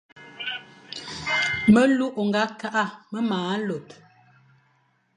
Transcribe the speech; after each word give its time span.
Melu 1.73 2.07
ô 2.21 2.21
nga 2.27 2.43
kakh 2.59 2.93
me 3.11 3.19
mana 3.29 3.55
lor. 3.67 3.85